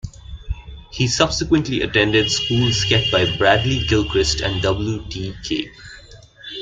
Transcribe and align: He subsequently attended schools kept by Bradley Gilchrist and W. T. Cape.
He 0.89 1.07
subsequently 1.07 1.83
attended 1.83 2.31
schools 2.31 2.85
kept 2.85 3.11
by 3.11 3.37
Bradley 3.37 3.85
Gilchrist 3.85 4.41
and 4.41 4.59
W. 4.59 5.05
T. 5.07 5.35
Cape. 5.43 5.71